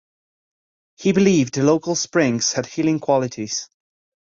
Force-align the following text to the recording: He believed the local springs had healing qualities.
He 0.97 1.11
believed 1.11 1.53
the 1.53 1.63
local 1.63 1.93
springs 1.93 2.53
had 2.53 2.65
healing 2.65 2.99
qualities. 2.99 3.69